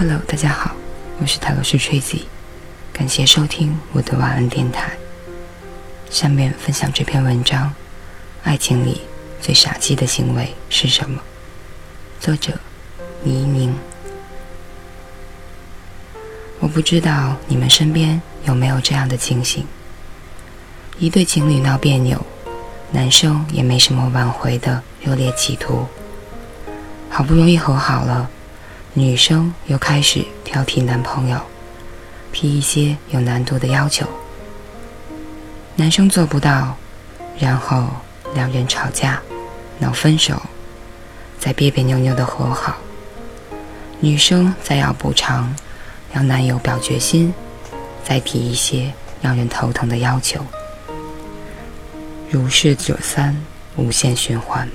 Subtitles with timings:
[0.00, 0.76] Hello，大家好，
[1.20, 2.20] 我是泰罗斯 Tracy，
[2.92, 4.92] 感谢收听我的晚安电台。
[6.08, 7.74] 下面分享这篇文章：
[8.44, 9.00] 爱情里
[9.40, 11.20] 最傻气的行为是什么？
[12.20, 12.52] 作者：
[13.24, 13.74] 倪宁。
[16.60, 19.66] 我不知道你们身边有没有这样的情形：
[21.00, 22.24] 一对情侣闹别扭，
[22.92, 25.88] 男生也没什么挽回的热烈企图，
[27.10, 28.30] 好不容易和好了。
[28.98, 31.40] 女生又开始挑剔男朋友，
[32.32, 34.04] 提一些有难度的要求，
[35.76, 36.76] 男生做不到，
[37.38, 37.86] 然后
[38.34, 39.22] 两人吵架，
[39.78, 40.42] 闹分手，
[41.38, 42.76] 再别别扭扭的和好。
[44.00, 45.54] 女生再要补偿，
[46.12, 47.32] 让男友表决心，
[48.04, 48.92] 再提一些
[49.22, 50.44] 让人头疼的要求，
[52.28, 53.40] 如是者三，
[53.76, 54.68] 无限循环。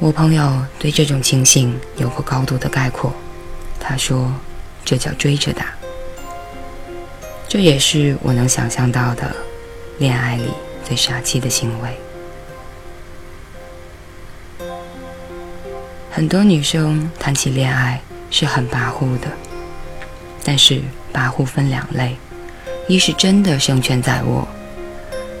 [0.00, 3.12] 我朋友对这种情形有过高度的概括，
[3.80, 4.30] 他说
[4.84, 5.66] ：“这叫追着打。”
[7.48, 9.34] 这也是我能想象到的
[9.98, 10.48] 恋爱里
[10.84, 11.96] 最傻气的行为。
[16.10, 19.28] 很多女生谈起恋爱是很跋扈的，
[20.44, 22.16] 但是跋扈分两类：
[22.88, 24.46] 一是真的胜券在握，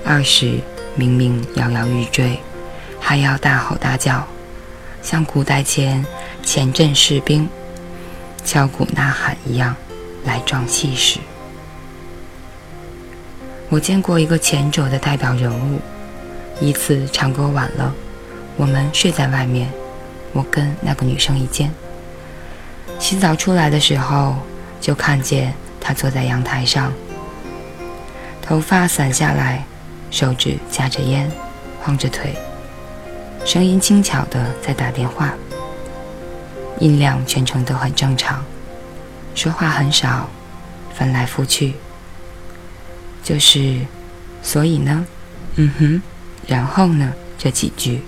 [0.04, 0.60] 二是
[0.94, 2.38] 明明摇摇欲坠，
[3.00, 4.26] 还要大吼大叫。
[5.04, 6.04] 像古代前
[6.42, 7.46] 前阵士兵
[8.42, 9.76] 敲鼓呐喊一样
[10.24, 11.20] 来壮气势。
[13.68, 15.78] 我见过一个前者的代表人物，
[16.58, 17.94] 一次唱歌晚了，
[18.56, 19.70] 我们睡在外面，
[20.32, 21.70] 我跟那个女生一间。
[22.98, 24.36] 洗澡出来的时候，
[24.80, 26.90] 就看见她坐在阳台上，
[28.40, 29.64] 头发散下来，
[30.10, 31.30] 手指夹着烟，
[31.82, 32.34] 晃着腿。
[33.44, 35.34] 声音轻巧的在打电话，
[36.80, 38.42] 音量全程都很正常，
[39.34, 40.28] 说话很少，
[40.94, 41.74] 翻来覆去，
[43.22, 43.80] 就是，
[44.42, 45.06] 所以呢，
[45.56, 46.02] 嗯哼，
[46.46, 47.12] 然后呢？
[47.36, 48.00] 这几句，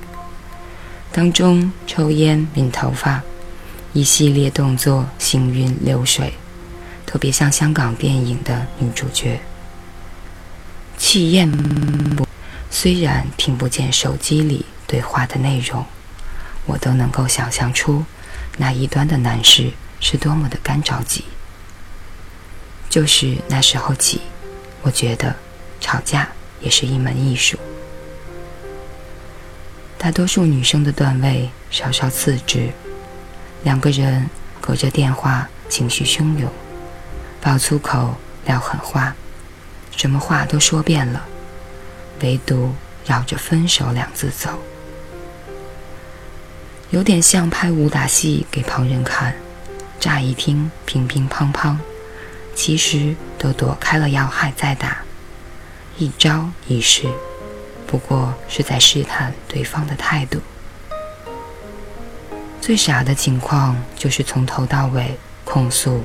[1.13, 3.23] 当中抽烟、抿头发，
[3.93, 6.33] 一系列动作行云流水，
[7.05, 9.39] 特别像香港电影的女主角，
[10.97, 11.51] 气焰
[12.17, 12.27] 不，
[12.71, 14.65] 虽然听不见手机里。
[14.87, 15.85] 对话的内容，
[16.65, 18.05] 我都能够想象出
[18.57, 21.25] 那一端的男士是多么的干着急。
[22.89, 24.21] 就是那时候起，
[24.83, 25.35] 我觉得
[25.81, 26.29] 吵架
[26.61, 27.59] 也是一门艺术。
[29.99, 32.71] 大多数女生的段位稍稍次之，
[33.65, 34.29] 两个人
[34.61, 36.51] 隔着电话，情绪汹涌，
[37.41, 38.15] 爆粗口，
[38.45, 39.15] 撂狠话，
[39.97, 41.27] 什么话都说遍了，
[42.21, 42.73] 唯独
[43.05, 44.59] 绕着分手两字走。
[46.91, 49.35] 有点像拍武打戏给旁人看，
[49.99, 51.77] 乍一听乒乒乓乓，
[52.55, 54.99] 其实都躲开了要害再打，
[55.99, 57.09] 一招一式，
[57.89, 60.41] 不过是在试探对方的态度。
[62.61, 66.05] 最傻的情况就是从头到尾控诉、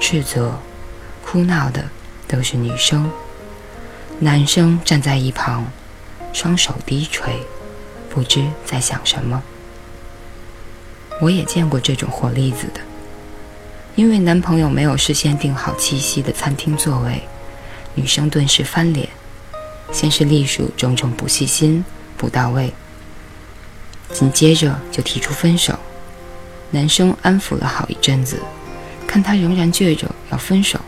[0.00, 0.56] 斥责、
[1.24, 1.84] 哭闹的
[2.28, 3.10] 都是女生，
[4.20, 5.66] 男生站在一旁，
[6.32, 7.44] 双手低垂，
[8.08, 9.42] 不知在想什么。
[11.22, 12.80] 我也见过这种活例子的，
[13.94, 17.22] 因为男朋友没有事先订好七夕的餐厅座位，
[17.94, 19.08] 女生顿时翻脸，
[19.92, 21.84] 先是隶属种种不细心、
[22.16, 22.72] 不到位，
[24.12, 25.78] 紧接着就提出分手。
[26.72, 28.40] 男生安抚了好一阵子，
[29.06, 30.80] 看他仍然倔着要分手，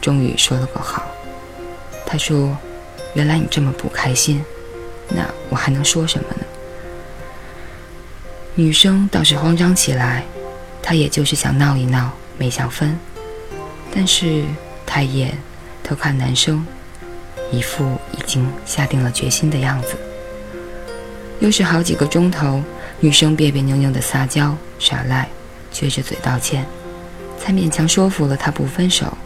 [0.00, 1.04] 终于说了个好。
[2.06, 2.56] 他说
[3.14, 4.40] ：“原来你这么不开心，
[5.08, 6.37] 那我还能说什么呢？”
[8.58, 10.24] 女生倒是慌张起来，
[10.82, 12.98] 她也就是想闹一闹，没想分。
[13.94, 14.42] 但是
[14.84, 15.38] 太眼
[15.84, 16.66] 偷看男生，
[17.52, 19.96] 一副已经下定了决心的样子。
[21.38, 22.60] 又是好几个钟头，
[22.98, 25.28] 女生别别扭扭的撒娇耍赖，
[25.72, 26.66] 撅着嘴道歉，
[27.38, 29.16] 才勉强说服了他不分手。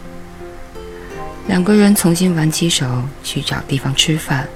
[1.47, 2.85] 两个人重新挽起手
[3.23, 4.47] 去找地方吃饭。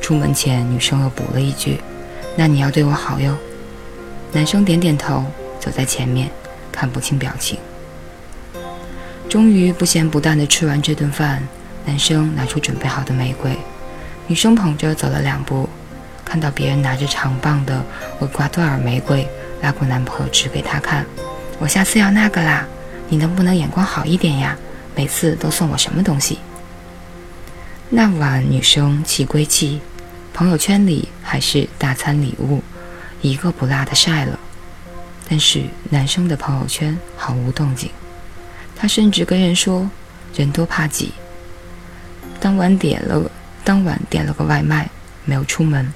[0.00, 1.80] 出门前，女生又补了一句
[2.38, 3.36] ：“那你要对我好哟。”
[4.34, 5.24] 男生点点头，
[5.60, 6.28] 走在前面，
[6.72, 7.56] 看不清表情。
[9.28, 11.40] 终于不咸不淡的吃完这顿饭，
[11.86, 13.56] 男生拿出准备好的玫瑰，
[14.26, 15.68] 女生捧着走了两步，
[16.24, 17.80] 看到别人拿着长棒的
[18.18, 19.24] 厄瓜多尔玫瑰，
[19.62, 21.06] 拉过男朋友指给他看
[21.60, 22.66] ：“我下次要那个啦，
[23.08, 24.58] 你能不能眼光好一点呀？
[24.96, 26.40] 每次都送我什么东西？”
[27.88, 29.80] 那晚女生气归气，
[30.32, 32.60] 朋友圈里还是大餐礼物。
[33.24, 34.38] 一个不落的晒了，
[35.30, 37.90] 但是男生的朋友圈毫无动静。
[38.76, 39.88] 他甚至跟人说
[40.36, 41.12] ：“人多怕挤。”
[42.38, 43.30] 当晚点了，
[43.64, 44.90] 当晚点了个外卖，
[45.24, 45.90] 没有出门。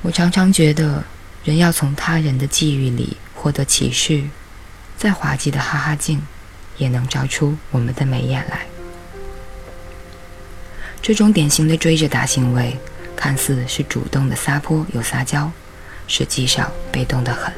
[0.00, 1.04] 我常常觉得，
[1.44, 4.24] 人要从他人的际遇里获得启示，
[4.96, 6.22] 再滑稽的哈哈镜，
[6.78, 8.64] 也能照出我们的眉眼来。
[11.02, 12.78] 这种典型的追着打行为，
[13.18, 15.50] 看似是主动的撒泼又撒娇，
[16.06, 17.52] 实际上被动得很。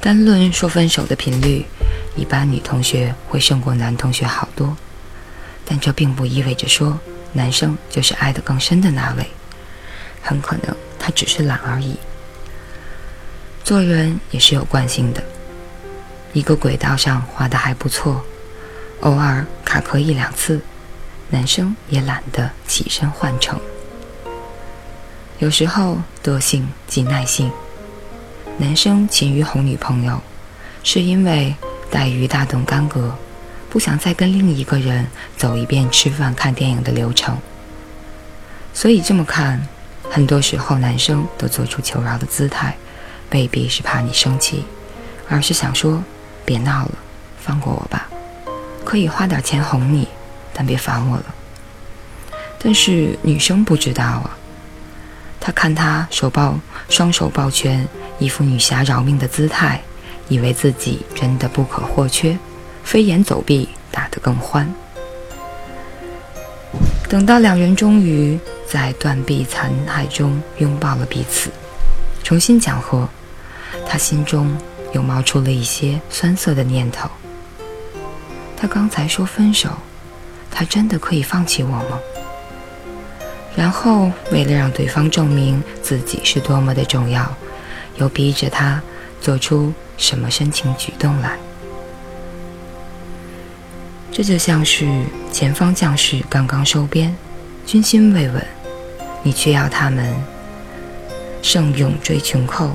[0.00, 1.66] 单论说分手的频率，
[2.14, 4.76] 一般女同学会胜过男同学好多，
[5.64, 6.96] 但这并不意味着说
[7.32, 9.26] 男生就是爱得更深的那位，
[10.22, 10.76] 很可能。
[10.96, 11.96] 他只是懒而已。
[13.64, 15.20] 做人也是有惯性的，
[16.32, 18.24] 一个轨道上滑得还不错，
[19.00, 20.60] 偶尔卡壳一两次，
[21.30, 23.60] 男生也懒得起身换乘。
[25.42, 27.50] 有时候惰性即耐性，
[28.58, 30.22] 男生勤于哄女朋友，
[30.84, 31.52] 是因为
[31.90, 33.12] 待遇大动干戈，
[33.68, 35.04] 不想再跟另一个人
[35.36, 37.36] 走一遍吃饭看电影的流程。
[38.72, 39.60] 所以这么看。
[40.08, 42.76] 很多时候，男生都做出求饶的姿态，
[43.30, 44.64] 未必是怕你生气，
[45.28, 46.04] 而是想说
[46.44, 46.92] ：“别闹了，
[47.40, 48.08] 放过我吧。”
[48.84, 50.06] 可以花点钱哄你，
[50.52, 51.24] 但别烦我了。
[52.60, 54.38] 但是女生不知道啊，
[55.44, 56.56] 他看他手抱
[56.88, 57.84] 双手抱拳，
[58.20, 59.82] 一副女侠饶命的姿态，
[60.28, 62.38] 以为自己真的不可或缺，
[62.84, 64.72] 飞檐走壁打得更欢。
[67.08, 68.38] 等到两人终于。
[68.64, 71.50] 在断壁残骸中拥抱了彼此，
[72.22, 73.06] 重新讲和，
[73.86, 74.50] 他心中
[74.94, 77.06] 又冒出了一些酸涩的念头。
[78.56, 79.68] 他刚才说分手，
[80.50, 81.98] 他真的可以放弃我吗？
[83.56, 87.34] 然后为了让对方证明自己是多么的重要，
[87.96, 88.82] 又逼着他
[89.20, 91.36] 做出什么深情举动来？
[94.10, 94.86] 这就像是
[95.30, 97.16] 前方将士刚刚收编，
[97.66, 98.46] 军心未稳。
[99.22, 100.12] 你却要他们
[101.42, 102.72] 胜勇追穷寇，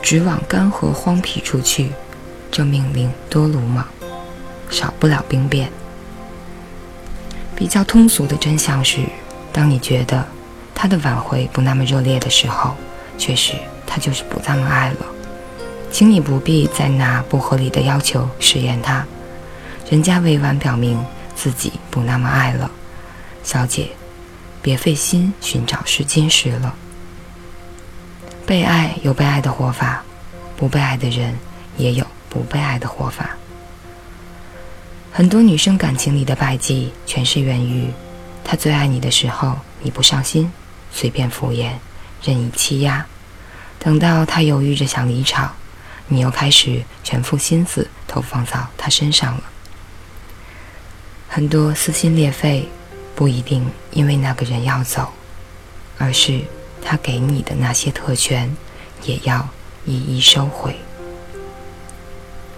[0.00, 1.90] 直往干涸荒僻处去，
[2.50, 3.84] 这命令多鲁莽，
[4.70, 5.70] 少不了兵变。
[7.56, 9.00] 比较通俗的真相是，
[9.52, 10.26] 当你觉得
[10.74, 12.74] 他的挽回不那么热烈的时候，
[13.18, 13.52] 确实
[13.86, 15.06] 他就是不那么爱了。
[15.90, 19.06] 请你不必再拿不合理的要求试验他，
[19.90, 21.04] 人家委婉表明
[21.36, 22.70] 自己不那么爱了，
[23.44, 23.88] 小姐。
[24.64, 26.72] 别费心寻找试金石了。
[28.46, 30.04] 被爱有被爱的活法，
[30.56, 31.36] 不被爱的人
[31.76, 33.30] 也有不被爱的活法。
[35.10, 37.90] 很多女生感情里的败绩，全是源于
[38.44, 40.52] 他最爱你的时候你不上心，
[40.92, 41.72] 随便敷衍，
[42.22, 43.04] 任意欺压；
[43.78, 45.54] 等到他犹豫着想离场，
[46.08, 49.42] 你又开始全副心思投放到他身上了。
[51.28, 52.68] 很多撕心裂肺。
[53.14, 55.12] 不一定因为那个人要走，
[55.98, 56.40] 而是
[56.82, 58.56] 他给你的那些特权，
[59.04, 59.46] 也要
[59.84, 60.74] 一一收回。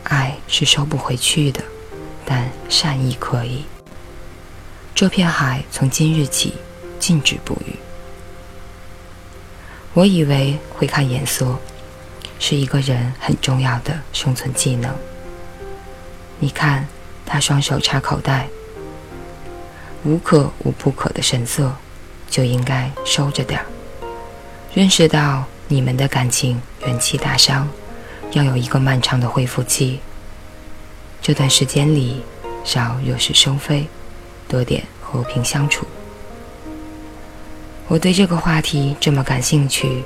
[0.05, 1.61] 爱是收不回去的，
[2.25, 3.65] 但善意可以。
[4.95, 6.55] 这片海从今日起
[7.01, 7.75] 禁止捕鱼。
[9.93, 11.59] 我以为会看眼色，
[12.39, 14.95] 是一个人很重要的生存技能。
[16.39, 16.87] 你看，
[17.27, 18.47] 他双手插口袋。
[20.05, 21.75] 无可无不可的神色，
[22.31, 23.67] 就应该收着点儿。
[24.75, 27.69] 认识到你们的感情元气大伤，
[28.31, 29.99] 要有一个漫长的恢复期。
[31.21, 32.23] 这段时间里，
[32.65, 33.89] 少惹是生非，
[34.49, 35.87] 多点和平相处。
[37.87, 40.03] 我对这个话题这么感兴趣，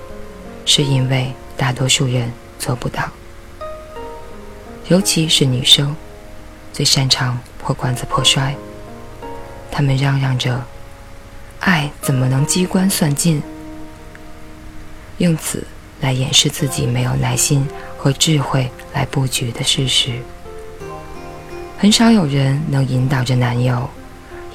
[0.66, 3.08] 是因为大多数人做不到，
[4.88, 5.94] 尤其是女生，
[6.72, 8.54] 最擅长破罐子破摔。
[9.70, 10.60] 他们嚷嚷着
[11.60, 13.40] ：“爱怎么能机关算尽？”
[15.18, 15.64] 用此
[16.00, 17.66] 来掩饰自己没有耐心
[17.96, 20.12] 和智慧来布局的事实。
[21.78, 23.88] 很少有人能引导着男友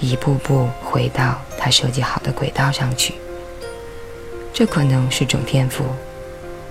[0.05, 3.15] 一步步回到他设计好的轨道上去。
[4.53, 5.85] 这可能是种天赋，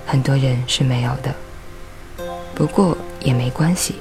[0.05, 1.33] 很多人是没有的。
[2.55, 3.95] 不过也没关系，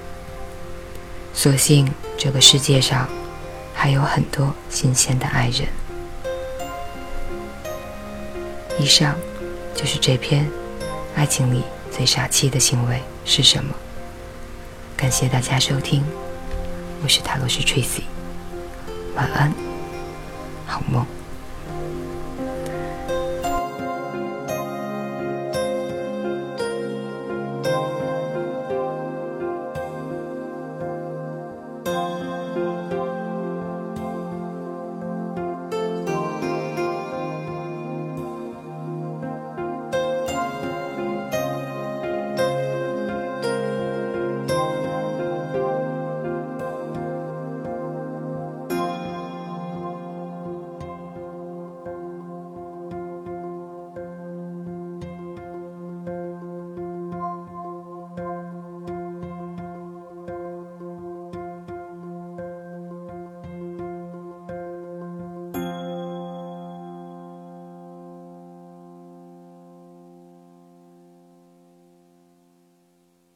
[1.32, 3.08] 所幸这个世界上。
[3.74, 5.66] 还有很多新鲜的爱人。
[8.78, 9.16] 以上
[9.74, 10.44] 就是这篇
[11.16, 13.74] 《爱情里最傻气的行为是什么》。
[14.96, 16.04] 感谢大家收听，
[17.02, 18.02] 我是塔罗斯 Tracy，
[19.14, 19.52] 晚安，
[20.66, 21.04] 好梦。